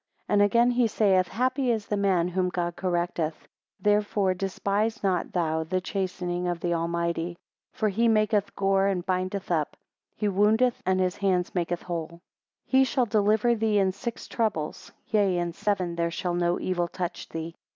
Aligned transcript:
7 0.25 0.33
And 0.33 0.41
again 0.41 0.71
he 0.71 0.87
saith, 0.87 1.27
Happy 1.27 1.69
is 1.69 1.85
the 1.85 1.95
man 1.95 2.27
whom 2.27 2.49
God 2.49 2.75
correcteth; 2.75 3.35
therefore 3.79 4.33
despise 4.33 5.03
not 5.03 5.31
thou 5.31 5.63
the 5.63 5.79
chastening 5.79 6.47
of 6.47 6.59
the 6.59 6.73
Almighty. 6.73 7.33
8 7.75 7.77
For 7.77 7.89
he 7.89 8.07
maketh 8.07 8.55
gore 8.55 8.87
and 8.87 9.05
bindeth 9.05 9.51
up; 9.51 9.77
he 10.15 10.27
woundeth 10.27 10.81
and 10.87 10.99
his 10.99 11.17
hands 11.17 11.53
make 11.53 11.69
whole. 11.69 12.07
9 12.09 12.19
He 12.65 12.83
shall 12.83 13.05
deliver 13.05 13.53
thee 13.53 13.77
in 13.77 13.91
six 13.91 14.27
troubles; 14.27 14.91
yea 15.05 15.37
in 15.37 15.53
seven 15.53 15.95
there 15.95 16.09
shall 16.09 16.33
no 16.33 16.59
evil 16.59 16.87
touch 16.87 17.29
thee. 17.29 17.53